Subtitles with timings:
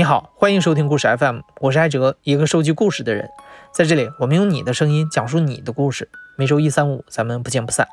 [0.00, 3.28] 你好，欢迎收听故事 FM，我是艾哲，一个收集故事的人。
[3.70, 6.08] 在这里，我们用你的声音讲述你的故事。
[6.38, 7.86] 每周一、三、五，咱们不见不散。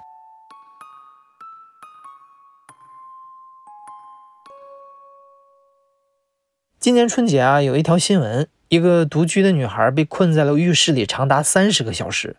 [6.79, 12.37] 今年春节啊，有一条新闻，一个独居的女孩被困在了浴室里长达三十个小时。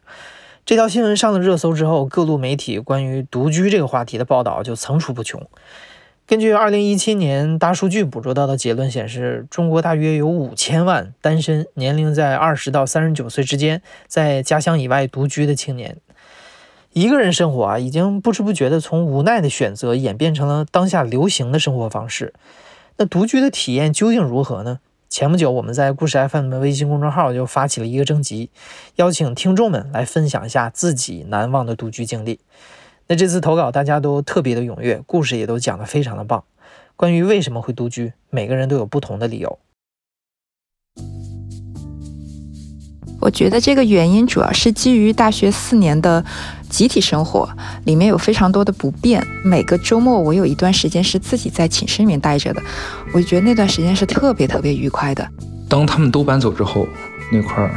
[0.65, 5.47] 这条新闻上了热搜之后，各路媒体关于独居这个话题的报道就层出不穷。
[6.29, 15.97] 根据二零一七年大数据捕捉到的结论显示，中国大约有五千万单身、年龄在二十到三十九岁之间，在家乡以外独居的青年。
[16.93, 22.35] 一个人生活啊，已经不知不觉地从无奈的选择演变成了当下流行的生活方式。
[22.99, 24.81] 那独居的体验究竟如何呢？
[25.09, 28.51] 前不久，我们在故事 FM 的微信公众号就发起了一个征集，
[28.97, 32.41] 邀请听众们来分享一下自己难忘的独居经历。
[33.11, 36.45] 那这次投稿大家都特别的踊跃，故事也都讲得非常的棒。
[36.95, 39.59] 关于为什么会独居，每个人都有不同的理由。
[43.21, 46.23] 我觉得这个原因主要是基于大学四年的
[46.69, 47.49] 集体生活，
[47.87, 49.27] 里面有非常多的不便。
[49.43, 52.63] 每个周末我有一段时间是自己在寝室里面待着的，
[53.15, 55.27] 我就觉得那段时间是特别特别愉快的。
[55.67, 56.87] 当他们都搬走之后，
[57.33, 57.71] 那块儿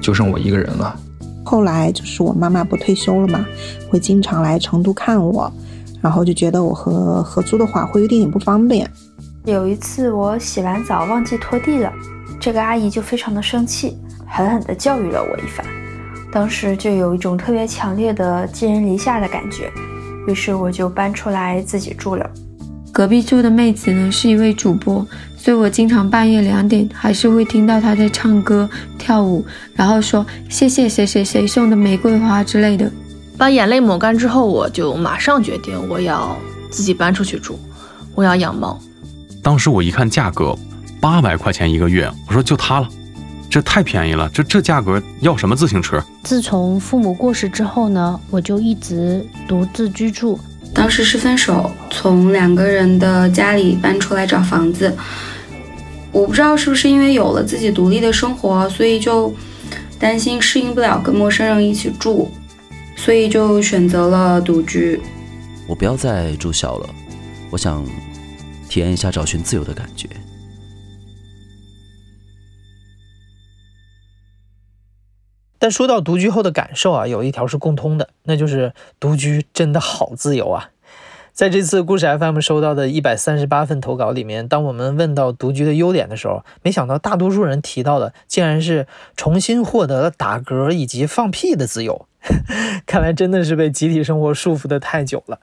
[0.00, 1.00] 就剩我一个人了。
[1.48, 3.42] 后来就是我妈妈不退休了嘛，
[3.88, 5.50] 会经常来成都看我，
[6.02, 8.86] 然后就觉得我和合租的话会有点点不方便。
[9.46, 11.90] 有一次我洗完澡忘记拖地了，
[12.38, 15.64] 这个阿姨就非常的生气，狠狠地教育了我一番。
[16.30, 19.72] 当时就有一种特别强烈的寄人篱下的感觉，
[20.26, 22.30] 于是我就搬出来自己住了。
[22.92, 25.06] 隔壁住的妹子呢是一位主播，
[25.38, 32.90] 所以我经常半夜两点还是会听到他在唱歌跳舞，然后说谢谢谁谁谁送的玫瑰花之类的。
[33.38, 36.36] 把眼泪抹干之后，我就马上决定我要
[36.70, 37.56] 自己搬出去住，
[38.14, 38.78] 我要养猫。
[39.40, 40.58] 当时我一看价格，
[41.00, 42.88] 八百块钱一个月，我说就它了，
[43.48, 46.04] 这太便宜了，这这价格要什么自行车？
[46.24, 50.38] 自从父母过世之后呢，我就一直独自居住。
[50.74, 54.96] 当时是分手，从两个人的家里搬出来找房子。
[56.10, 59.32] 我不知道是不是因为有了自己独立的生活，所以就
[59.98, 62.30] 担心适应不了跟陌生人一起住，
[62.96, 65.00] 所以就选择了独居。
[65.68, 66.88] 我不要再住校了，
[67.50, 67.84] 我想
[68.70, 70.08] 体验一下找寻自由的感觉。
[75.58, 80.70] 但说到独居后的感受啊，有一条是共通的，那就是独居真的好自由啊！
[81.38, 92.08] 在这次故事 FM 收到的一百三十八份投稿里面，当我们问到独居的优点的时候，没想到大多数人提到的竟然是重新获得了打嗝以及放屁的自由。
[92.86, 95.38] 看来真的是被集体生活束缚的太久了。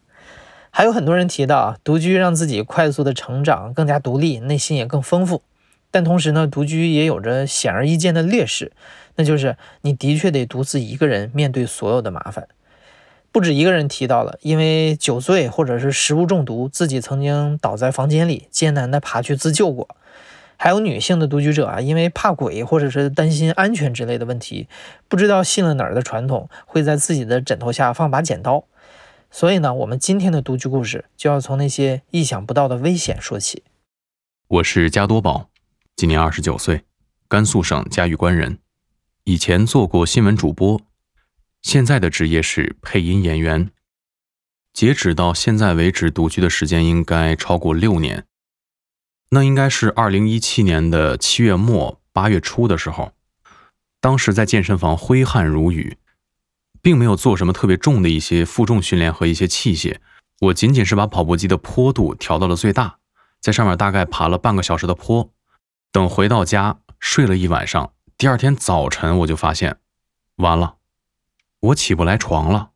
[0.69, 5.43] 还有很多人提到啊，独居让自己快速的成长，更加独立，内心也更丰富。
[5.91, 8.73] 但同时呢，独居也有着显而易见的劣势。
[9.15, 12.49] 那就是你的确得独自一个人面对所有的麻烦。
[13.35, 19.89] 不止一个人提到了，因为酒醉或者是食物中毒，自己曾经倒在房间里艰难的爬去自救过。
[20.55, 24.69] 还有女性的独居者啊，因为怕鬼或者是担心安全之类的问题，
[25.09, 28.63] 不知道信了哪儿的传统，会在自己的枕头下放把剪刀。
[29.29, 33.63] 所以呢，我们今天的独居故事就要从那些意想不到的危险说起。
[34.47, 35.49] 我是加多宝，
[35.97, 36.83] 今年二十九岁，
[37.27, 38.59] 甘肃省嘉峪关人。
[39.25, 40.79] 以前做过新闻主播，
[41.65, 43.71] 现在的职业是配音演员。
[44.71, 48.27] 截止到现在为止，独居的时间应该超过六年。
[49.29, 53.13] 那应该是二零一七年的七月末八月初的时候，
[53.99, 55.97] 当时在健身房挥汗如雨，
[56.83, 59.97] 并没有做什么特别重的一些负重训练和一些器械，
[60.41, 62.99] 我仅仅是把跑步机的坡度调到了最大，
[63.41, 65.33] 在上面大概爬了半个小时的坡，
[65.91, 67.91] 等回到家睡了一晚上。
[68.19, 69.79] 第二天早晨，我就发现，
[70.35, 70.75] 完了，
[71.59, 72.71] 我起不来床了。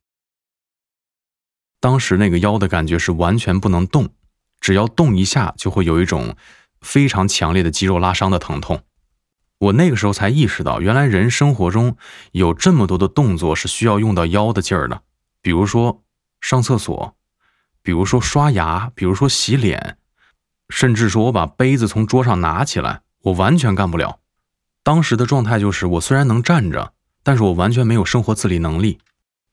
[1.80, 4.10] 当时那个腰的感觉是完全不能动，
[4.60, 6.36] 只要动一下就会有一种
[6.82, 8.84] 非常强烈的肌肉拉伤的疼痛。
[9.60, 11.98] 我那个时候才意识到，原来人生活中
[12.32, 15.02] 有这么多的动作是需要用到腰的劲儿的，
[15.42, 16.04] 比如说
[16.40, 17.16] 上厕所，
[17.82, 19.98] 比如说刷牙，比如说洗脸，
[20.70, 24.20] 甚至说我把杯子从桌上拿起来，我完全干不了。
[24.84, 26.94] 当时的状态就是，我虽然能站着，
[27.24, 29.00] 但是我完全没有生活自理能力。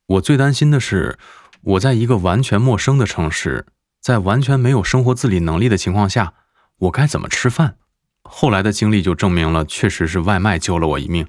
[0.06, 1.18] 我最担心的是，
[1.62, 3.66] 我在一个完全陌生的城市，
[4.00, 6.34] 在完全没有生活自理能力的情况下，
[6.78, 7.76] 我该怎么吃饭？
[8.22, 11.26] 后来的经历就证明了，确实是外卖救了我一命。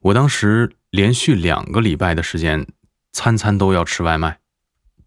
[0.00, 2.66] 我当时连续两个礼拜的时间，
[3.12, 4.38] 餐餐都要吃外卖。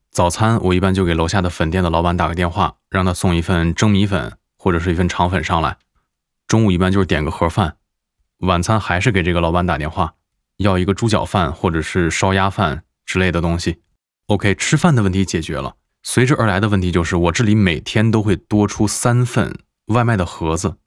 [0.10, 5.78] 早餐我一般就给楼下的粉店的老板打个电话，让他送一份蒸米粉或者是一份肠粉上来。
[6.48, 7.75] 中午一般就是点个盒饭，
[8.38, 10.13] 晚餐还是给这个老板打电话
[10.57, 13.81] 要一个猪脚饭或者是烧鸭饭之类的东西。
[14.28, 19.57] OK，吃饭的问题解决了，随之而来的问题就是我这里每天都会多出三份
[19.88, 20.78] 外卖的盒子。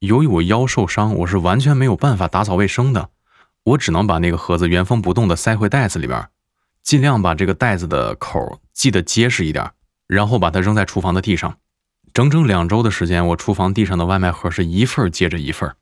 [0.00, 3.10] 由于我腰受伤，我是完全没有办法打扫卫生的，
[3.64, 6.28] 我只能把那个盒子原封不动的塞回袋子里边，
[6.82, 9.72] 尽量把这个袋子的口系得结实一点，
[10.06, 11.58] 然后把它扔在厨房的地上。
[12.14, 15.74] 整整两周的时间，我厨房地上的外卖盒是一份接着一份。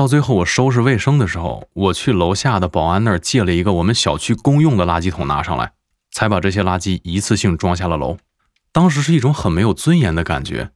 [0.00, 5.74] 到最后我收拾卫生的时候，我去楼下的保安那儿借了一个我们小区公用的垃圾桶拿上来，
[6.10, 8.16] 才把这些垃圾一次性装下了楼。
[8.72, 10.70] 当时是一种很没有尊严的感觉。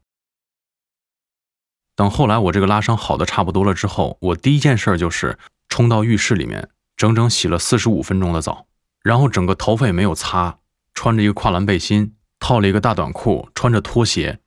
[1.97, 5.39] 等后来我这个拉伤好的差不多了之后，我第一件事就是
[5.71, 8.67] 冲到浴室里面，整整洗了四十五分钟的澡，
[9.03, 10.59] 然后整个头发也没有擦，
[10.93, 14.41] 穿着一个跨栏背心，套了一个大短裤，穿着拖鞋。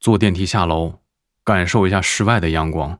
[0.00, 1.00] 坐电梯下楼，
[1.44, 2.98] 感受一下室外的阳光。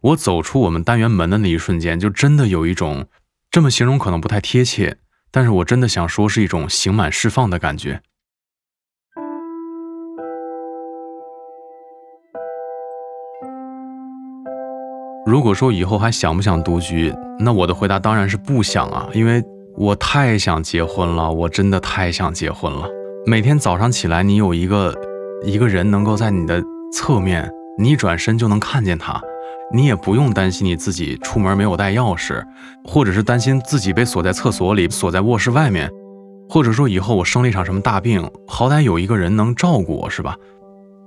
[0.00, 3.06] 我走出我们单元门的那一瞬间，就真的有一种
[3.50, 4.98] 这么形容可能不太贴切，
[5.30, 8.00] 但是我真的想说是一种刑满释放的感觉。
[15.26, 19.42] 如果说以后还想不想独居，那我的回答当然是不想啊，因为
[19.76, 22.88] 我太想结婚了，我真的太想结婚了。
[23.26, 24.94] 每天早上起来，你有一个。
[25.44, 26.60] 一个人能够在你的
[26.92, 27.48] 侧面，
[27.78, 29.22] 你一转身就能看见他，
[29.72, 32.42] 你也不用担心你自己出门没有带钥匙，
[32.84, 35.90] 或者是担心自己被锁在厕所里、锁在卧室外面，
[36.48, 40.34] 或者说以后我生了一场什么大病，好歹有一个人能照顾我，是吧？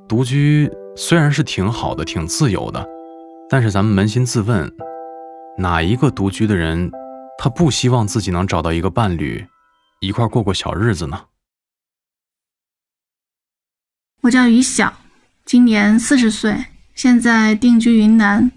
[0.08, 2.86] 独居虽然是挺好的、挺自由的，
[3.50, 4.72] 但是咱们扪心自问，
[5.57, 6.92] 哪一个独居的人，
[7.40, 9.44] 他不希望自己能找到一个伴侣，
[10.02, 11.19] 一块过过小日子呢？
[14.22, 14.94] 我叫于晓，
[15.46, 16.56] 今年四十岁，
[17.01, 18.51] 现在定居云南。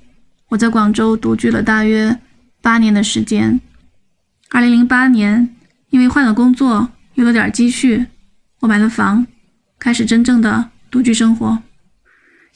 [0.51, 2.21] 我在广州独居了大约
[2.61, 3.59] 八年的时间。
[4.51, 5.57] 二零零八年，
[5.89, 8.05] 因为换了工作，有了点积蓄，
[8.61, 9.27] 我买了房，
[9.79, 11.63] 开始真正的独居生活。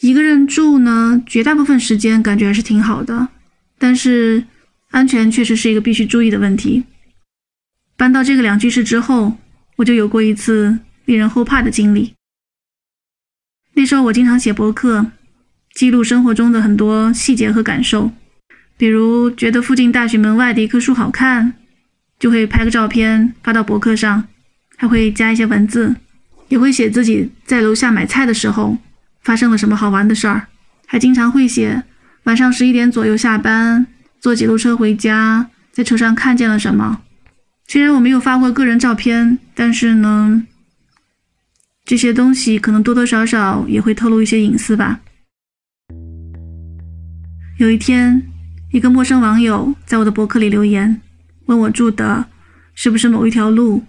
[0.01, 3.29] 一个人住呢，绝大部分时间感觉还是挺好的，
[3.79, 4.45] 但是
[4.91, 6.85] 安全确实是一个必须注意的问题。
[7.97, 9.39] 搬到这个两居室之后，
[9.77, 12.13] 我就有过一次令人后怕的经历。
[13.73, 15.13] 那时候我经常写博客，
[15.79, 18.11] 记录生活中的很多细节和感受，
[18.77, 21.53] 比如觉得附近大学门外的一棵树好看，
[22.19, 24.25] 就会拍个照片发到博客上，
[24.77, 25.95] 还会加一些文字，
[26.49, 28.77] 也会写自己在楼下买菜的时候
[29.23, 30.49] 发生了什么好玩的事儿，
[30.85, 31.85] 还经常会写
[32.25, 33.87] 晚上十一点左右下班
[34.19, 37.03] 坐几路车回家，在车上看见了什么。
[37.69, 40.43] 虽然我没有发过个人照片，但是呢。
[41.85, 44.99] 这些东西可能多多少少也会透露一些隐私吧。
[47.59, 48.23] 有一天，
[48.71, 51.01] 一个陌生网友在我的博客里留言，
[51.47, 52.27] 问我住的
[52.73, 53.83] 是不是某一条路，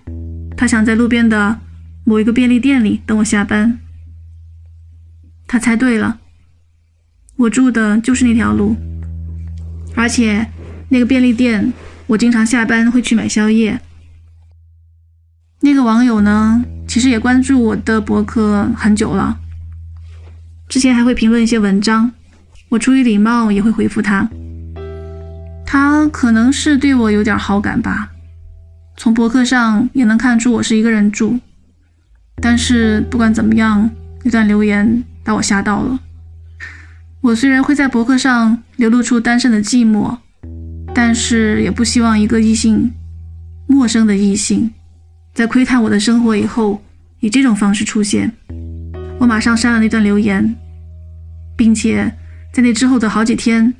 [0.58, 1.60] 他想在路边的
[2.04, 3.78] 某一个便利店里等我下班。
[5.46, 6.20] 他猜对了，
[7.36, 8.76] 我住的就是那条路，
[9.94, 10.48] 而且
[10.90, 11.72] 那个便利店
[12.08, 13.80] 我经常下班会去买宵夜。
[15.60, 16.66] 那个网友呢？
[16.88, 19.38] 其实也关注我的博客很久了，
[20.68, 22.12] 之前还会评论一些文章，
[22.70, 24.30] 我出于礼貌也会回复他。
[25.66, 28.10] 他可能是对我有点好感吧，
[28.98, 31.40] 从博客上也能看出我是一个人住。
[32.42, 33.90] 但是不管怎么样，
[34.24, 36.00] 那段留言把我吓到了。
[37.22, 40.18] 我虽然会在博客上流露出单身的寂寞，
[40.94, 42.92] 但是也不希望一个异性，
[43.68, 44.72] 陌生的异性。
[45.34, 46.82] 在窥探我的生活以后，
[47.20, 48.32] 以这种方式出现，
[49.20, 50.56] 我马上删了那段留言，
[51.56, 52.12] 并且
[52.52, 53.74] 在那之后的好几天，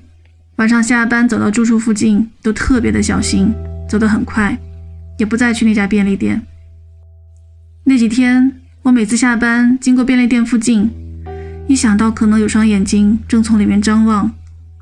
[0.58, 3.54] 晚上下班走到住处附近都特别的小心，
[3.90, 4.58] 走得很快，
[5.18, 6.42] 也不再去那家便利店。
[7.84, 10.90] 那几天，我每次下班经过便利店附近，
[11.68, 14.32] 一想到可能有双眼睛正从里面张望，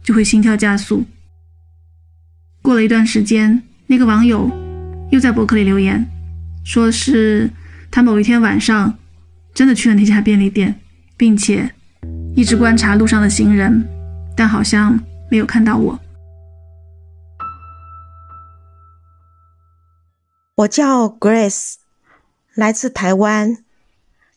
[0.03, 1.05] 就会心跳加速。
[2.61, 4.51] 过了一段时间，那个网友
[5.11, 6.05] 又在博客里留言。
[6.65, 7.49] 说是
[7.89, 8.97] 他某一天晚上
[9.53, 10.75] 真的去了那家便利店，
[11.15, 11.71] 并且
[12.37, 13.83] 一直观察路上的行人，
[14.35, 15.99] 但好像没有看到我。
[20.57, 21.77] 我叫 Grace，
[22.53, 23.57] 来自台湾，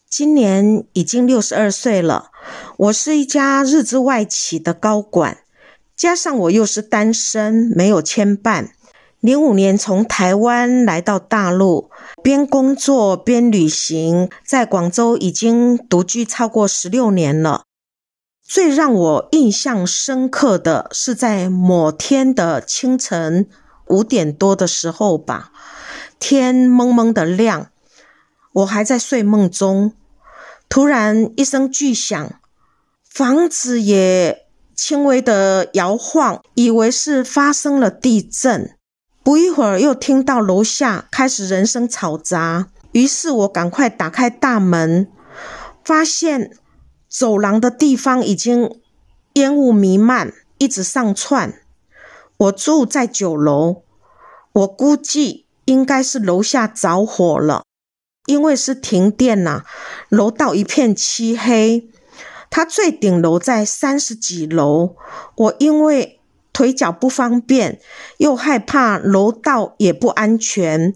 [0.09, 2.31] 今年已经六十二岁了。
[2.79, 5.37] 我是一家日资外企的高管，
[5.95, 8.71] 加上我又是单身，没有牵绊。
[9.21, 11.91] 零五年从台湾来到大陆，
[12.23, 17.65] 边工作边旅行，在广州已经独居超过十六年了。
[18.51, 23.49] 最让我印象深刻的是在某天的清晨
[23.87, 25.53] 五点多的时候吧，
[26.19, 27.71] 天蒙蒙的亮，
[28.55, 29.93] 我还在睡梦中，
[30.69, 32.41] 突然一声巨响，
[33.09, 38.77] 房子也轻微的摇晃，以为是发生了地震。
[39.23, 45.07] 不一会儿，又听到楼下开始人声嘈杂，于是我赶快打开大门，
[45.85, 46.51] 发现。
[47.11, 48.81] 走廊的地方已经
[49.33, 51.61] 烟雾弥漫，一直上窜。
[52.37, 53.83] 我住在九楼，
[54.53, 57.65] 我估计应该是楼下着火了，
[58.27, 59.65] 因为是停电呐，
[60.09, 61.91] 楼道一片漆黑。
[62.49, 64.95] 它最顶楼在三十几楼，
[65.35, 66.21] 我因为
[66.53, 67.81] 腿脚不方便，
[68.19, 70.95] 又害怕楼道也不安全，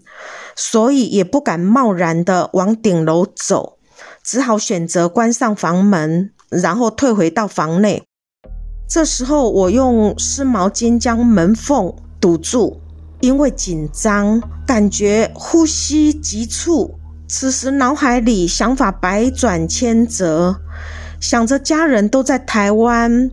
[0.55, 3.74] 所以也不敢贸然的往顶楼走。
[4.25, 8.03] 只好选择关上房门，然后退回到房内。
[8.89, 12.81] 这时候，我用湿毛巾将门缝堵住，
[13.19, 16.95] 因为紧张，感觉呼吸急促。
[17.27, 20.55] 此时，脑海里想法百转千折，
[21.21, 23.29] 想着家人都在台湾，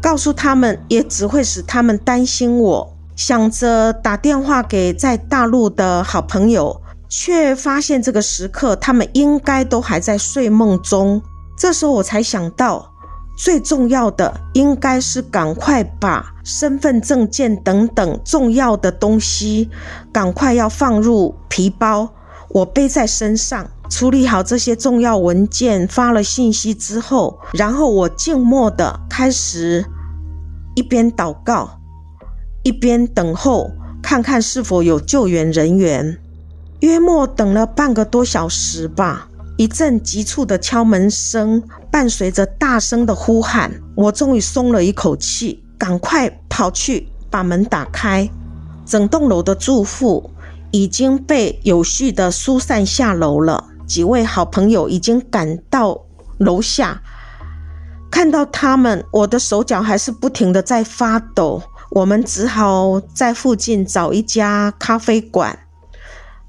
[0.00, 2.96] 告诉他们也只会使他们担心我。
[3.16, 6.80] 想着打电话给在大陆的好朋友。
[7.18, 11.22] 却发现这个时刻，他们应该都还在睡梦中。
[11.56, 12.92] 这时候我才想到，
[13.38, 19.70] 最重要的应该是赶快把身份证件等等重要的东西，
[20.12, 22.06] 赶快要放入皮包，
[22.50, 23.66] 我背在身上。
[23.88, 29.86] 处理好这些重要文件，发了信息之后，然后我静默的开始
[30.74, 31.80] 一边祷告，
[32.62, 33.70] 一边等候，
[34.02, 36.18] 看看是否有救援人员。
[36.80, 48.30] 约莫等了半个多小时吧，一阵急促的敲门声伴随着大声的呼喊，我终于松了一口气，赶快跑去把门打开。
[48.84, 50.30] 整栋楼的住户
[50.70, 56.04] 已经被有序的疏散下楼了，几位好朋友已经赶到
[56.38, 57.02] 楼下。
[58.10, 61.62] 看到他们，我的手脚还是不停的在发抖。
[61.90, 65.58] 我们只好在附近找一家咖啡馆。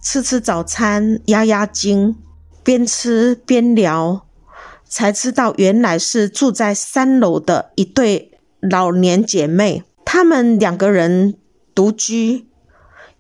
[0.10, 2.16] 吃吃早餐，压压惊，
[2.64, 4.26] 边吃边聊，
[4.88, 9.84] 才知道原来是住在三楼的一对老年姐妹。
[10.06, 11.36] 她们两个人
[11.76, 12.48] 独居，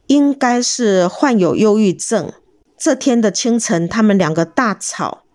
[0.06, 2.32] 应该是患有忧郁症。
[2.78, 5.26] 这天的清晨，她们两个大吵，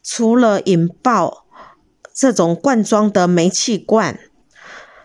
[0.00, 1.44] 除了引爆
[2.14, 4.20] 这种罐装的煤气罐，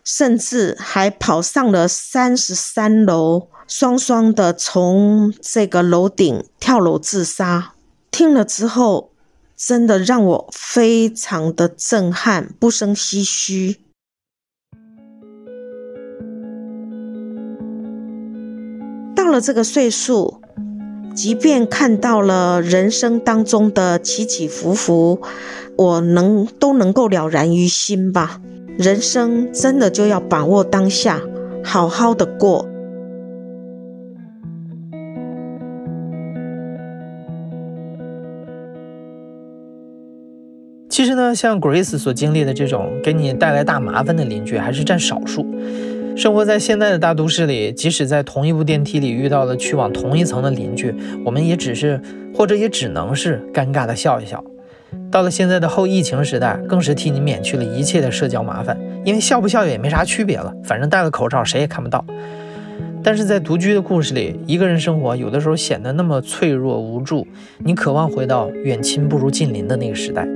[0.03, 3.47] 甚至还跑上了三十三楼。
[3.69, 7.73] 双双的从这个楼顶跳楼自杀，
[8.09, 9.11] 听了之后，
[9.55, 13.77] 真的让我非常的震撼，不胜唏嘘。
[19.15, 20.41] 到了这个岁数，
[21.15, 25.21] 即便看到了人生当中的起起伏伏，
[25.77, 28.41] 我能都能够了然于心吧。
[28.79, 31.21] 人生真的就要把握当下，
[31.63, 32.67] 好好的过。
[41.33, 45.45] 像 Grace 所经历的这种给你带来大麻烦的邻居，还是占少数。
[46.15, 50.93] 生活在现在的大都市里，即使在同一部电梯里遇到了去往同一层的邻居，
[51.23, 52.01] 我们也只是，
[52.35, 54.43] 或者也只能是尴尬的笑一笑。
[55.09, 62.03] 到了现在的后疫情时代，更是替你免去了一切的社交麻烦，因为笑不笑也没啥区别了，反正戴了口罩谁也看不到。
[63.01, 67.25] 但是在独居的故事里，一个人生活有的时候显得那么脆弱无助，
[67.59, 70.27] 你渴望回到远亲不如近邻的那个时代。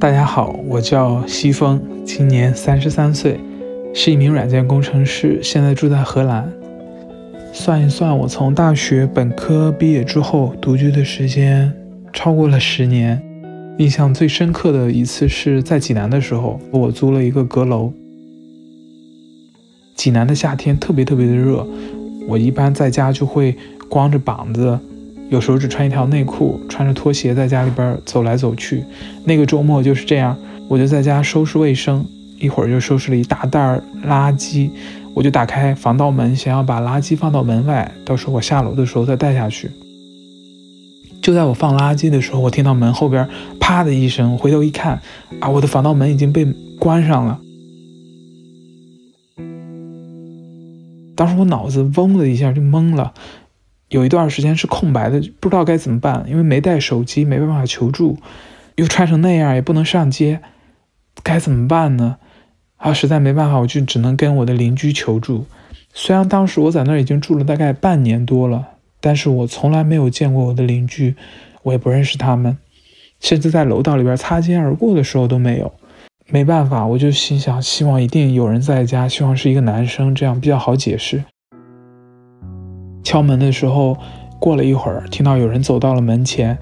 [0.00, 3.40] 大家好，我叫西风，今年三十三岁，
[3.92, 6.48] 是一名软件工程师，现在住在荷兰。
[7.52, 11.72] 算一算，我从大学本科毕业之后独居的时间
[12.12, 13.20] 超过了十年。
[13.78, 17.92] 印象最深刻的一次是在济南的时候，我租了一个阁楼。
[19.96, 21.66] 济南的夏天特别特别的热，
[22.28, 23.56] 我一般在家就会
[23.88, 24.78] 光着膀子。
[25.30, 28.82] 有时候只穿一条内裤，穿着拖鞋在家里边走来走去。
[29.24, 30.36] 那个周末就是这样，
[30.68, 32.04] 我就在家收拾卫生，
[32.38, 34.70] 一会儿就收拾了一大袋垃圾。
[35.14, 39.70] 我就打开防盗门，想要把垃圾放到门外，到时候我下楼的时候再带下去。
[41.20, 45.00] 就在我放垃圾的时候，我听到门后边啪的一声，回头一看，
[45.40, 46.46] 啊，我的防盗门已经被
[46.78, 47.40] 关上了。
[51.16, 53.12] 当时我脑子嗡的一下就懵了。
[53.88, 58.18] 有一段时间是空白的，不知道该怎么办，因为没带手机，没办法求助。
[58.76, 60.40] 又穿成那样，也不能上街，
[61.22, 62.18] 该怎么办呢？
[62.76, 65.46] 啊，实在没办法，我就只能跟我的邻居求助。
[65.92, 68.68] 虽然当时我在那儿已经住了大概半年多了，
[69.00, 71.16] 但是我从来没有见过我的邻居，
[71.64, 72.56] 我也不认识他们，
[73.18, 75.72] 甚至在楼道里边擦肩而过的时候都没有。
[76.30, 81.24] 没办法，我就心想，希望一定有人在家，希望是一个男生，这样比较好解释。
[83.08, 83.96] 敲门的时候，
[84.38, 86.58] 过了一会儿，听到有人走到了门前。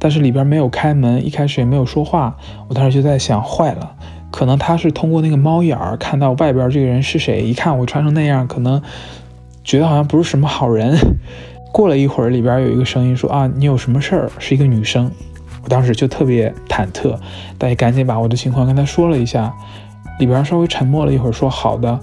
[0.00, 2.36] 但是里边没有开门，一开始也没有说话。
[2.66, 3.94] 我当时就在想，坏了，
[4.32, 7.42] 可能他是通过那个猫眼儿看到外边这个人是谁。
[7.42, 8.82] 一看我穿成那样，可能
[9.62, 10.96] 觉得好像不是什么好人。
[11.72, 15.08] 过了一会儿，里边有一个声音说：“啊，你有什么事儿？”是一个女生。
[15.62, 17.16] 我当时就特别忐忑，
[17.58, 19.54] 但也赶紧把我的情况跟他说了一下。
[20.18, 22.00] 里边稍微沉默了一会儿，说：“好的。”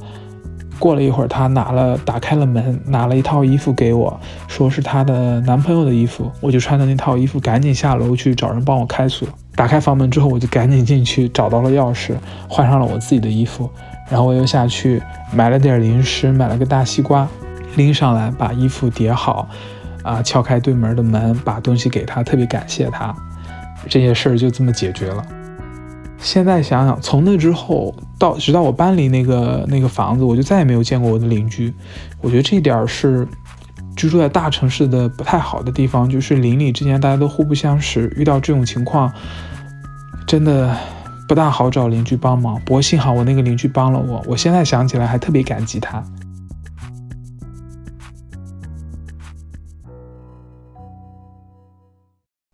[0.80, 6.32] 过了一会儿，她拿了打开了门，拿了一套衣服给我，说是她的男朋友的衣服。
[6.42, 9.28] 我就穿的那套衣服，赶紧下楼去找人帮我开锁。
[9.56, 12.16] 打开房门之后，我就赶紧进去找到了钥匙，
[12.48, 13.70] 换上了我自己的衣服，
[14.10, 15.02] 然后我又下去
[15.32, 17.28] 买了点零食，买了个大西瓜，
[17.76, 19.48] 拎上来把衣服叠好，
[20.02, 23.16] 啊，敲开对门的门，把东西给他，特别感谢他。
[23.88, 25.24] 这些事儿就这么解决了。
[26.24, 31.72] 现在想想，从那之后到直到我搬离那个那个房子，我就再也没有见过我的邻居。
[32.22, 33.28] 我觉得这一点是
[33.96, 39.12] 居住在大城市的不太好的地方，就是邻里之间大家都互不相识，遇到这种情况
[40.26, 40.76] 真的
[41.28, 42.60] 不大好找邻居帮忙。
[42.66, 46.04] 不过幸好我那个邻居帮了我，我现在想起来还特别感激他。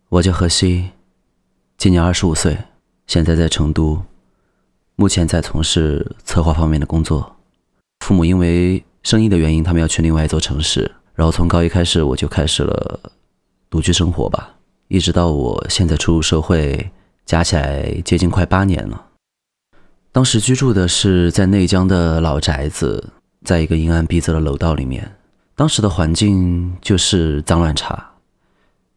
[0.09, 0.89] 我叫何西，
[1.77, 2.57] 今年二十五岁。
[3.10, 4.00] 现在在成都，
[4.96, 7.36] 目前在从事策划方面的工作。
[8.01, 10.92] 父母因为生意的原因，他们要去另外一座城市。
[11.16, 13.00] 然后从高一开始，我就开始了
[13.68, 14.54] 独居生活吧，
[14.89, 16.91] 一直到我现在出入社会，
[17.26, 19.08] 加起来接近快八年了。
[20.12, 23.10] 当时居住的是在内江的老宅子，
[23.43, 25.15] 在一个阴暗逼仄的楼道里面。
[25.56, 28.12] 当时的环境就是脏乱差，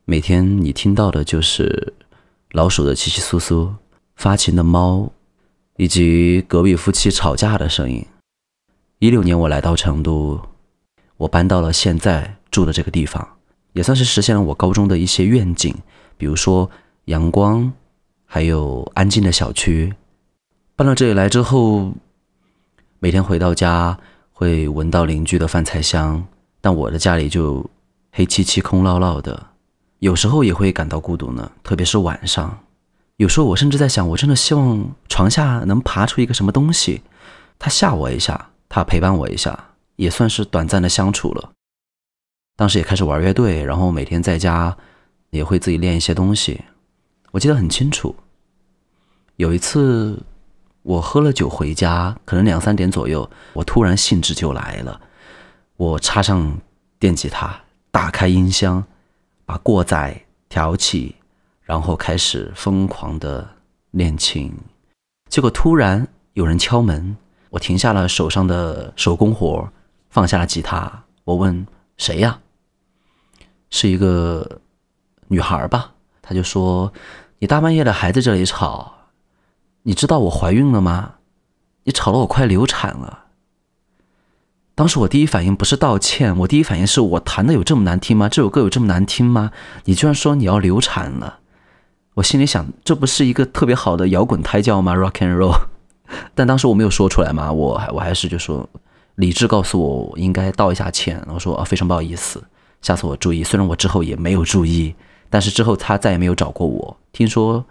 [0.04, 1.94] 每天你听到的就是
[2.50, 3.72] 老鼠的窸窸窣窣。
[4.16, 5.10] 发情的猫，
[5.76, 8.06] 以及隔壁夫妻吵架的声音。
[8.98, 10.40] 一六年我来到成都，
[11.16, 13.36] 我搬到了现在住的这个地方，
[13.72, 15.74] 也算是实现了我高中的一些愿景，
[16.16, 16.70] 比如说
[17.06, 17.72] 阳光，
[18.24, 19.92] 还有安静的小区。
[20.76, 21.92] 搬到这里来之后，
[23.00, 23.98] 每天回到家
[24.30, 26.24] 会闻到邻居的饭菜香，
[26.60, 27.68] 但我的家里就
[28.12, 29.48] 黑漆漆、空落落的，
[29.98, 32.61] 有时候也会感到孤独呢，特别是晚上。
[33.22, 37.02] 有时候我甚至在想，我真的希望床下能爬出一个什么东西，
[37.56, 39.56] 他吓我一下，他陪伴我一下，
[39.94, 41.52] 也算是短暂的相处了。
[42.56, 44.76] 当时也开始玩乐队，然后每天在家
[45.30, 46.62] 也会自己练一些东西。
[47.30, 48.16] 我记得很清楚，
[49.36, 50.20] 有一次
[50.82, 55.00] 我喝了酒回家，可能两三点左右，我突然兴致就来了，
[55.76, 56.58] 我插上
[56.98, 57.56] 电吉他，
[57.92, 58.84] 打开音箱，
[59.44, 61.14] 把过载调起。
[61.64, 63.48] 然后开始疯狂的
[63.92, 64.52] 练琴，
[65.28, 67.16] 结果突然有人敲门，
[67.50, 69.68] 我停下了手上的手工活，
[70.10, 71.04] 放下了吉他。
[71.24, 72.40] 我问谁呀？
[73.70, 74.60] 是一个
[75.28, 75.92] 女孩吧？
[76.20, 76.92] 她就说
[77.38, 78.92] ：“你大半夜的还在这里吵，
[79.82, 81.14] 你知道我怀孕了吗？
[81.84, 83.20] 你吵得我快流产了。”
[84.74, 88.28] 当时我第一反应不是道歉，我第一反应是我弹的有这么难听吗？
[88.28, 89.52] 这首歌有这么难听吗？
[89.84, 91.40] 你居然说你要流产了！
[92.14, 95.56] 我心里想，这不是一个特别好的摇滚胎教吗？Rock and roll，
[96.34, 98.68] 但当时我没有说出来嘛，我还我还是就说，
[99.14, 101.24] 理智告诉我应该道一下歉。
[101.26, 102.42] 我说啊，非常不好意思，
[102.82, 103.42] 下次我注意。
[103.42, 104.94] 虽然我之后也没有注意，
[105.30, 106.94] 但是之后他再也没有找过我。
[107.12, 107.64] 听说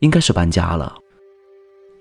[0.00, 0.94] 应该是搬家了，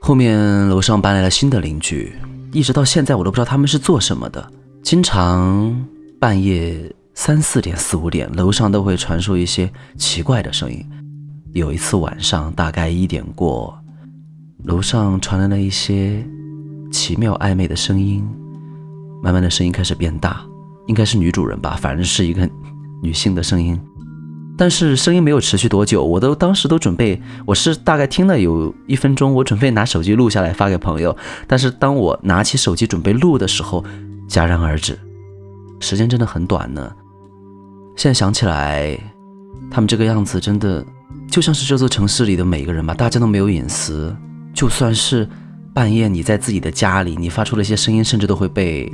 [0.01, 2.13] 后面楼上搬来了新的邻居，
[2.51, 4.45] 一直到现在我都不知道他们是做什么的。
[4.83, 5.87] 经常
[6.19, 10.85] 半夜三四点、四五点，楼上都会传出一些奇怪的声音。
[11.53, 13.77] 有一次晚上，大概一点过，
[14.63, 16.25] 楼上传来了一些
[16.89, 18.25] 奇妙暧昧的声音，
[19.21, 20.41] 慢慢的声音开始变大，
[20.87, 22.49] 应该是女主人吧，反正是一个
[23.03, 23.77] 女性的声音。
[24.57, 31.15] 但是声音没有持续多久，我都当时都准备，我是大概听了有一分钟，我准备拿手机录下来发给朋友。
[31.47, 33.83] 但是当我拿起手机准备录的时候，
[34.29, 34.97] 戛然而止，
[35.81, 36.95] 时间真的很短呢。
[37.97, 38.97] 现在想起来，
[39.69, 40.85] 他们这个样子真的。
[41.31, 44.13] 就像是这座城市里的每一个人吧，大家都没有隐私。
[44.53, 45.27] 就算是
[45.73, 48.91] 半夜你在自己的家里，你发出了一些声音，甚至都会被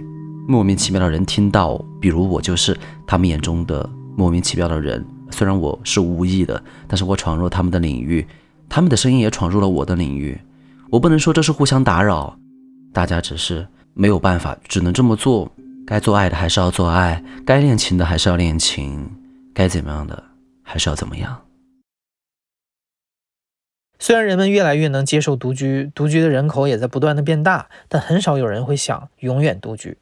[0.47, 1.83] 莫名其妙的人听到。
[1.99, 5.03] 比如我就是他们眼中的莫名其妙的人。
[5.31, 8.25] 虽然我是无意的，但是我闯入他们的领域，
[8.69, 10.39] 他们的声音也闯入了我的领域。
[10.91, 12.37] 我不能说这是互相打扰，
[12.93, 15.51] 大家只是没有办法，只能这么做。
[15.87, 19.03] 该做爱的还是要做爱，该练琴的还是要练琴，
[19.55, 20.23] 该怎么样的
[20.61, 21.35] 还是要怎么样。
[23.99, 29.97] 虽然人们越来越能接受独居，独居的人口也在不断的变大，但很少有人会想永远独居。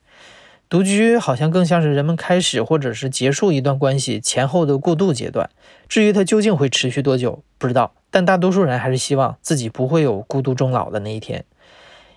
[0.67, 5.49] 独居好像更像是人们开始或者是结束一段关系前后的过渡阶段。
[5.87, 7.93] 至于它究竟会持续多久，不知道。
[8.09, 11.45] 但大多数人还是希望自己不会有孤独终老的那一天。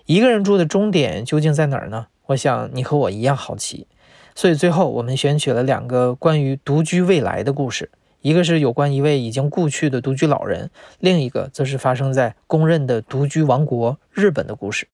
[0.05, 2.07] 一个人住的终点究竟在哪儿呢？
[2.27, 3.85] 我想你和我一样好奇。
[4.33, 14.87] 所以最后我们选取了两个关于独居未来的故事，一个是有关一位已经故去的独居老人，另一个则是发生在公认的独居王国日本的故事。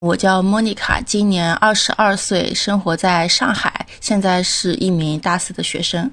[0.00, 6.10] 我叫莫妮卡，今年二十二岁，生活在上海，现在是一名大四的学生。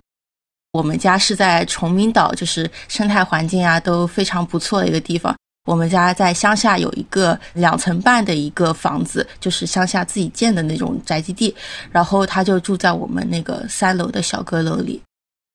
[0.71, 5.35] 我们家是在崇明岛，就是生态环境啊都非常不错的一个地方。
[5.65, 11.53] 我们家在乡下有一个两层半的一个房子，就是乡下自己建的那种宅基地。
[11.91, 15.01] 然后他就住在我们那个三楼的小阁楼里。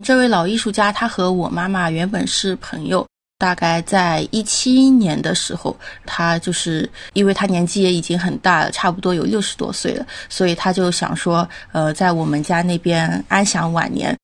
[0.05, 3.07] 这位老艺术家，他和我妈妈原本是朋友。
[3.37, 14.17] 大概在一七年的时候，他就是因为他年纪也已经很大了，差不多有六十多岁了，所以他就想说，呃，在我们家那边安享晚年。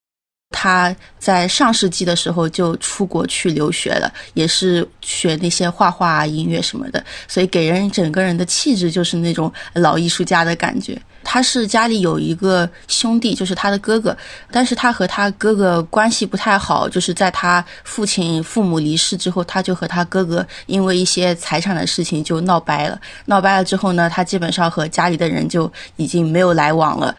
[0.56, 10.96] 他在上世纪的时候就出国去留学了，也是学那些画画、音乐什么的，所以给人整个人的气质就是那种老艺术家的感觉。
[11.26, 14.16] 他是家里有一个兄弟，就是他的哥哥，
[14.52, 23.00] 但是他和他哥哥关系不太好，就是在他父亲、父母离世之后，他就和他哥哥因为一些财产的事情就闹掰了。
[23.24, 27.14] 闹掰了之后呢，他基本上和家里的人就已经没有来往了。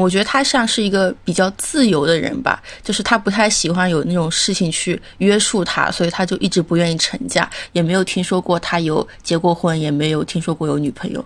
[0.00, 11.24] 我觉得他像是一个比较自由的人吧，就是他不太喜欢有那种事情去约束他，所以他就一直不愿意成家，也没有听说过他有结过婚，也没有听说过有女朋友。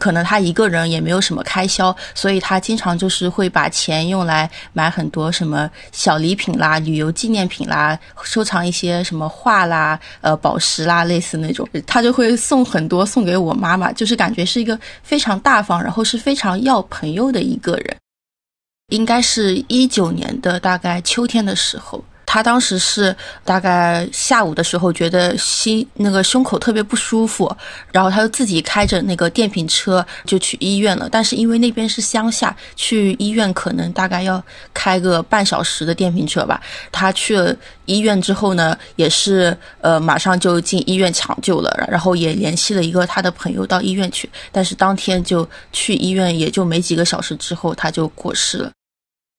[0.00, 17.96] 可能他一个人也没有什么开销，所以他经常就是会把钱用来买很多什么小礼品啦、旅游纪念品啦、收藏一些什么画啦、呃宝石啦，类似那种，他就会送很多送给我妈妈，就是感觉是一个非常大方，然后是非常要朋友的一个人。
[18.90, 22.02] 应该是一九年的大概秋天的时候。
[22.32, 23.14] 他当时是
[23.44, 27.52] 大概下午的时候，觉得心那个胸口特别不舒服，
[27.90, 31.08] 然后他就自己开着那个电瓶车就去医院了。
[31.10, 34.40] 但是因为那边是乡下，去医院可能大概要
[34.72, 36.62] 开个半小时的电瓶车吧。
[36.92, 37.52] 他去了
[37.86, 44.30] 医院之后呢，也是呃马上就进医院抢救了，然后也联系了一个他的朋友到医院去。
[44.52, 48.70] 但是当天就去医院，也就没几个小时之后他就过世了。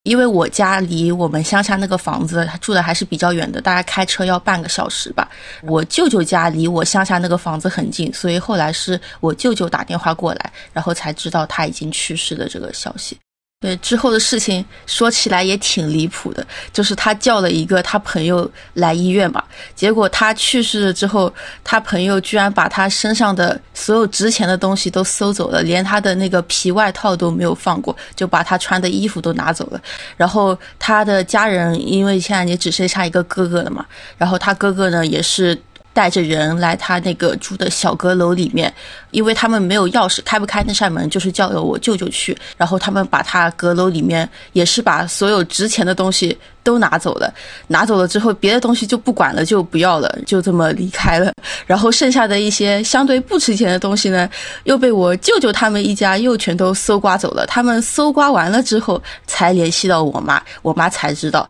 [0.03, 5.29] 因为我家离我们乡下那个房子，住的还是比较远的，大概开车要半个小时吧。
[5.61, 13.15] 我舅舅家离我乡下那个房子很近，所以后来是我舅舅打电话过来，然后才知道他已经去世的这个消息。
[13.61, 19.43] 对之后的事情说起来也挺离谱的，就是他叫了一个他朋友来医院嘛，
[19.75, 21.31] 结果他去世了之后，
[21.63, 29.79] 他朋友居然把他身上的所有值钱的东西都搜走了，连他的那个皮外套都没有放过，就把他穿的衣服都拿走了。
[30.17, 33.85] 然后他的家人因为现在也只剩下一个哥哥了嘛，
[34.17, 35.55] 然后他哥哥呢也是。
[35.93, 38.73] 带着人来他那个住的小阁楼里面，
[39.11, 42.37] 因为他们没有钥匙，开不开那扇门，就是叫了我舅舅去。
[42.57, 47.33] 然后他们把他阁楼里面也是把所有值钱的东西都拿走了，
[47.67, 51.33] 拿走了之后，别的东西就不管了，就不要了，就这么离开了。
[51.65, 54.29] 然后剩下的一些相对不值钱的东西呢，
[54.63, 57.45] 又被我舅舅他们一家又全都搜刮走了。
[57.45, 61.47] 他们搜刮完了之后，才联系到我妈，我妈才知道。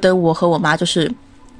[0.00, 1.10] 等我和我妈就是。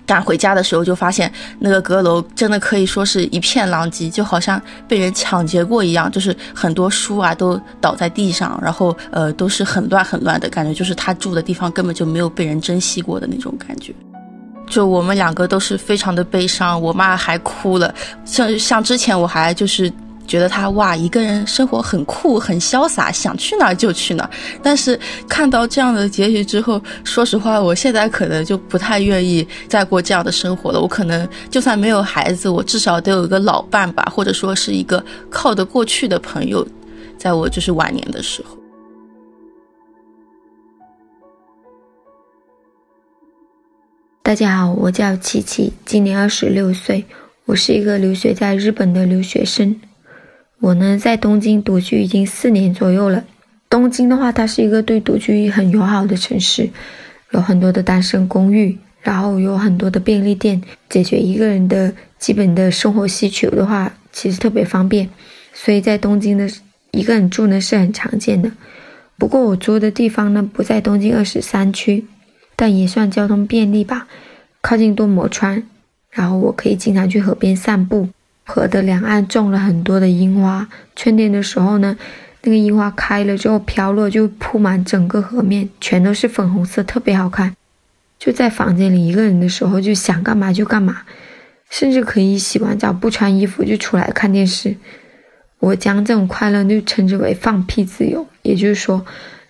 [0.08, 6.10] 赶回家的时候，就发现那个阁楼真的可以说是一片狼藉，就好像被人抢劫过一样。
[6.10, 13.94] 就是很多书啊都倒在地上，然后呃都是很乱很乱的感觉，就是他住的地方根本就没有被人珍惜过的那种感觉。
[14.66, 17.94] 就我们两个都是非常的悲伤，我妈还哭了。
[18.24, 19.92] 像像之前我还就是。
[20.28, 24.30] 觉得他哇，一个人生活很酷很潇洒，想去哪儿就去哪儿。
[24.62, 30.80] 但是看到这样的结局之后，说实话，我现在可能就不太愿意再过这样的生活了。
[30.80, 36.64] 我可能就算没有孩子，我至少得有一个老伴吧，或者说是一个靠得过去的朋友，
[37.16, 38.54] 在我就是晚年的时候。
[44.22, 47.02] 大家好，我叫琪琪，今年二十六岁，
[47.46, 49.74] 我是一个留学在日本的留学生。
[50.60, 53.24] 我呢，在东京独居已经四年左右了。
[53.70, 56.68] 东京的话，它是一个对独居很友好的城市，
[57.30, 65.08] 有很多的单身公寓，然后有很多的便利店，解决一个人的基本的生活需求的话，其实特别方便。
[65.52, 66.50] 所以在东京的
[66.90, 68.50] 一个人住呢是很常见的。
[69.16, 72.04] 不过我租的地方呢不在东京二十三区，
[72.56, 74.08] 但也算交通便利吧，
[74.60, 75.62] 靠近多摩川，
[76.10, 78.08] 然后我可以经常去河边散步。
[78.48, 81.94] 河的两岸种了很多的樱花，春天的时候呢，
[82.42, 87.54] 那个樱花开了之后飘落，就铺满整个河面，全都是粉红色，特别好看。
[88.18, 91.02] 就在房间里一个人的时候，就想干嘛就干嘛，
[91.68, 94.74] 甚至可以洗完澡不穿衣服就出来看电视。
[95.58, 99.04] 我将这种快乐就称之为放屁自由，也就是说，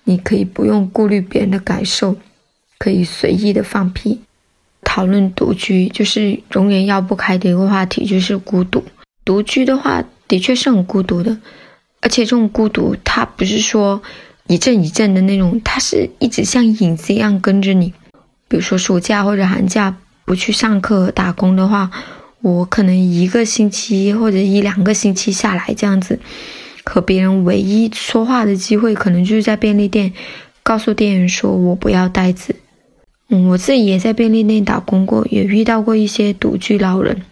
[0.05, 2.17] 你可以不用顾虑别人的感受，
[2.79, 4.23] 可以随意的放屁。
[4.99, 8.83] 讨论独居，就是永远绕不开的一个话题，就是孤独。
[9.25, 11.39] 独居的话，的确是很孤独的，
[12.01, 14.03] 而且这种孤独，它不是说
[14.49, 17.95] 一阵一阵的那种，它是一直像影子一样跟着你。
[18.49, 21.89] 比如说暑假或者寒假不去上课打工的话，
[22.41, 26.19] 我可能一个星期或者一两个星期下来这样子，
[26.85, 30.13] 和别人唯一说话的机会，可能就是在便利店，
[30.65, 32.57] 告诉店员说我不要袋子。
[33.31, 37.23] 嗯，我自己也在便利店打工过，也遇到过一些独居老人，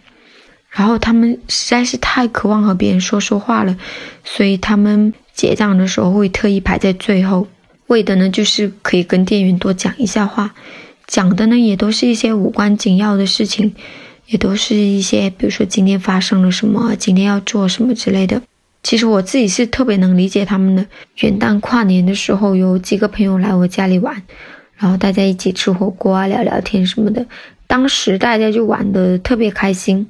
[0.69, 3.75] 然后他们实在是太渴望和别人说说话了，
[4.23, 7.47] 所以他们结账的时候会特意排在最后，
[7.87, 10.53] 为的呢就是可以跟店员多讲一下话，
[11.07, 13.73] 讲的呢也都是一些无关紧要的事情，
[14.27, 18.39] 也都是一些比如说今天发生了什么，今天要做什么之类的。
[18.83, 20.85] 其实我自己是特别能理解他们的。
[21.21, 24.21] 元旦跨年的时候，有几个朋友来我家里玩。
[24.77, 27.25] 然后大家一起吃火锅啊，聊聊天什么的，
[27.65, 30.07] 当时大家就玩的特别开心。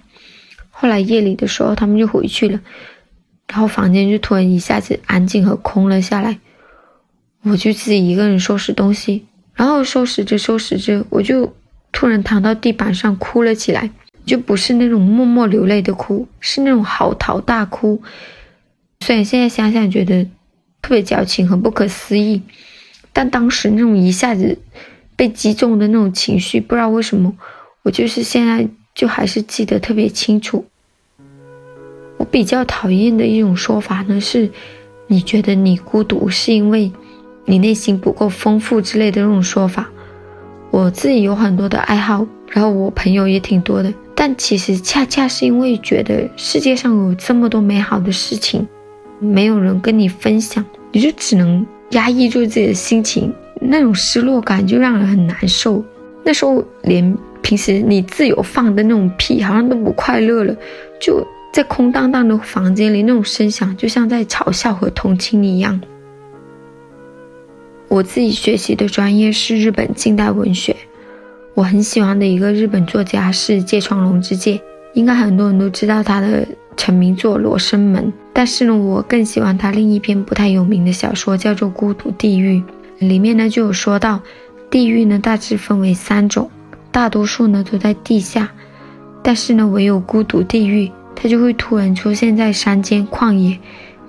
[0.69, 2.60] 后来夜里的时候，他们就回去了，
[3.47, 6.38] 然后房间就突然一下子安静和空了下来。
[7.43, 9.25] 我就自己一个人收拾东西，
[9.56, 11.56] 然后收拾着收拾着，我就
[11.93, 13.89] 突然躺到地板上哭了起来，
[14.25, 18.01] 就不是那种默默流泪的哭，是那种嚎啕大哭。
[18.99, 20.25] 虽然现在想想觉得
[20.82, 22.41] 特别矫情和不可思议。
[23.17, 24.60] 但当时那种一下子
[25.15, 27.36] 被击中的那种情绪，不知道为什么，
[27.82, 30.63] 我就是现在就还是记得特别清楚。
[32.17, 34.47] 我比较讨厌的一种说法呢，是
[35.08, 36.91] 你觉得你孤独是因为
[37.45, 39.89] 你内心不够丰富之类的那种说法。
[40.69, 48.67] 我自己有很多的爱好，然后我朋友也挺多的，但其实恰恰是因为觉得世界上有这么多美好的事情，
[49.17, 51.65] 没有人跟你分享，你就只能。
[51.91, 55.84] 压抑住自己的心情，那种失落感就让人很难受。
[56.23, 60.56] 那时候连平时你自由放的那种屁，好像都不快乐了。
[61.00, 65.80] 就在空荡荡的房间里，那种声响就像在嘲笑和同情你一样。
[67.88, 70.76] 我自己学习的专业是日本近代文学，
[71.54, 74.62] 我很喜欢的一个日本作家是芥川龙之介，
[74.98, 76.46] 应该很多人都知道他的。
[76.80, 82.62] 成名作《罗生门》，但是呢，我更喜欢他另一篇不太有名的小说，叫做《孤独地狱》。
[83.00, 84.22] 里面呢就有说到，
[84.70, 86.48] 地狱呢大致分为三种，
[86.92, 88.52] 大多数呢都在地下，
[89.24, 93.58] 但是呢唯有孤独地狱，它就会突然出现在山间、旷野、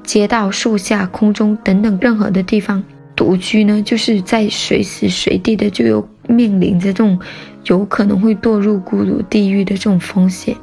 [0.04, 2.84] 街道、树下、空中等等任何的地方。
[3.16, 7.18] 独居呢就是在随时随地的就有面临着这种
[7.64, 10.54] 有可能会堕入孤独地狱的这种风险。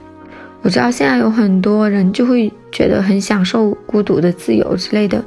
[0.65, 5.23] 我知道现在有很多人就会觉得很享受孤独的自由之类的，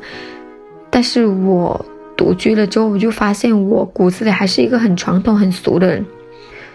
[0.90, 6.04] 但是我独居了之后，我就发现我骨子里还是一个很传统、很俗的人，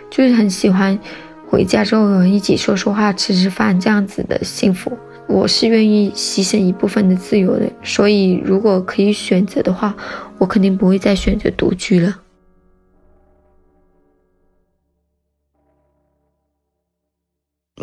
[0.10, 0.98] 就是很喜欢
[1.46, 4.98] 回家之后有人一起说说话、吃吃饭这样子的幸福。
[5.28, 9.94] 我是愿意牺牲一部分的自由的，所以如果可以选择的话，
[10.38, 12.16] 我肯定不会再选择独居了。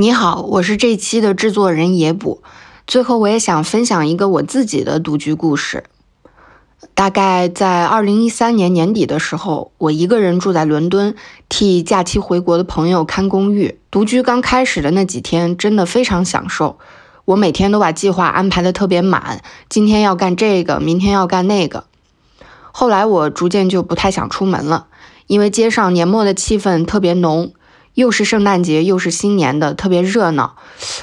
[0.01, 2.43] 你好，我是这期的制作人野捕。
[2.87, 5.85] 最后，我也想分享一个我自己的独居故事。
[6.95, 11.15] 大概在二零一三年年底的时候，我一个人住在伦敦，
[11.51, 13.79] 替假期回国的朋友看公寓。
[13.91, 16.79] 独居刚开始的那几天，真的非常享受。
[17.27, 21.85] 我每天都把计划安排的特别满，今天要干这个，明天要干那个。
[22.73, 24.87] 后来我逐渐就不太想出门了，
[25.27, 27.53] 因为街上年末的气氛特别浓。
[27.95, 30.57] 又是圣诞节，又是新年的，特别热闹。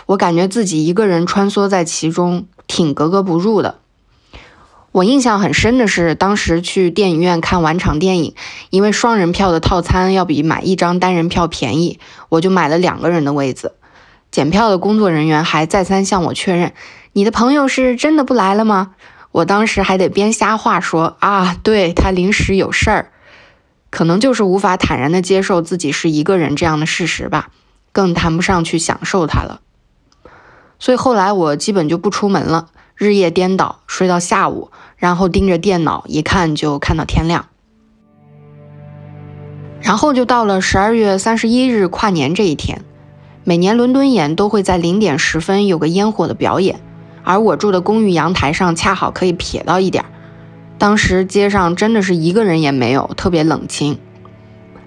[0.06, 3.80] 我感觉自己一个人穿梭在其中，挺格格不入的。
[4.93, 8.34] 我印象很深的是，当时去电影院看完场电影，
[8.71, 13.73] 因为双人票的套餐要比买一张单人票便宜，我就买了两个人的位子。
[14.32, 16.73] 检票的工作人员还再三向我确认
[17.13, 18.95] ：“你的朋友是真的不来了吗？”
[19.32, 23.12] 我当时还得编瞎话说：“啊，对他临时有事儿。”
[23.89, 27.50] 可能就是无法坦然的接受自己是一个人这样的事实吧。
[27.93, 29.62] 更谈不上去享受它了。
[30.78, 37.47] 所以后来我基本就不出门了，日夜颠倒，睡到下午，然后盯着电脑一看就看到天亮。
[39.82, 42.84] 然后就到了十二月三十一日跨年这一天，
[43.43, 46.80] 每年伦敦眼都会在零点十分有个烟火的表演，
[47.23, 50.10] 而我住的公寓阳台上恰好可以瞥到一点儿。
[50.77, 53.97] 当时街上真的是一个人也没有，特别冷清。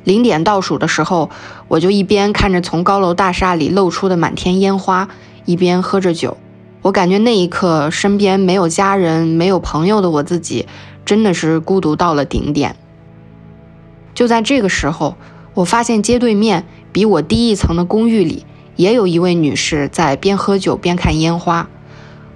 [0.05, 1.31] 零点倒数的时候，
[1.69, 5.09] 我就一边看着从高楼大厦里露出的满天烟花。
[5.47, 6.37] 一边喝着酒，
[6.83, 10.67] 我感觉那一刻身边没有家人、没有朋友的我自己，
[11.05, 12.77] 真的是孤独到了顶点。
[14.15, 15.17] 就在这个时候，
[15.55, 18.45] 我发现街对面比我低一层的公寓里，
[18.77, 21.69] 也有一位女士在边喝酒边看烟花。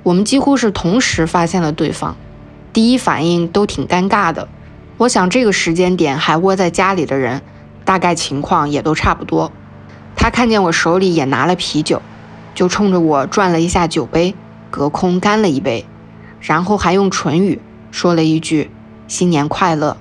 [0.03, 2.17] 我们几乎是同时发现了对方，
[2.75, 4.49] 第一反应都挺尴尬的。
[4.99, 7.41] 我想这个时间点还窝在家里的人，
[7.87, 9.51] 大概情况也都差不多。
[10.15, 12.03] 他看见我手里也拿了啤酒。
[12.55, 14.33] 就冲着我转了一下酒杯，
[14.71, 15.87] 隔空干了一杯，
[16.41, 17.61] 然后还用唇语
[17.91, 18.71] 说了一句
[19.09, 19.97] “新年快乐”。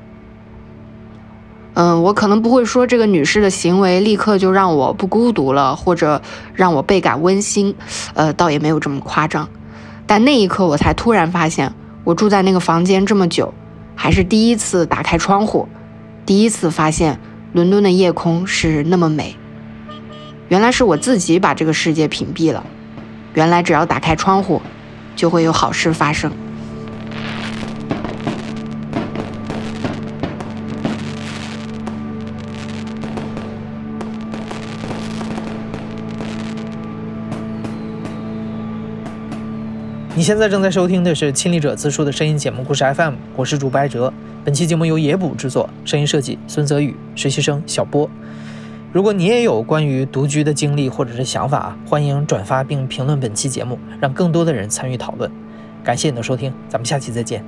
[1.74, 6.22] 嗯，我可能不会说这个女士的行为立刻就让我不孤独了，或者
[6.54, 7.76] 让我倍感温馨，
[8.14, 9.50] 呃，倒也没有这么夸张。
[10.06, 13.54] 但那一刻，我才突然发现，我住在那个房间这么久，
[13.96, 15.70] 还是第一次打开窗户，
[16.26, 17.18] 第一次发现
[17.54, 19.36] 伦敦的夜空是那么美。
[20.50, 22.66] 原来是我自己把这个世界屏蔽了。
[23.34, 24.62] 原来只要打开窗户，
[25.16, 26.32] 就会有好事发生。
[40.24, 44.14] 你现在正在收听的是《亲历者自述》的声音节目故事 FM，我是主播艾哲。
[44.46, 48.10] 本期节目由野捕制作，声音设计孙泽宇，实习生小波。
[48.94, 55.30] 如果你也有关于独居的经历或者是想法，欢迎转发并评论本期节目，让更多的人参与讨论。
[55.84, 57.44] 感谢你的收听，咱们下期再见。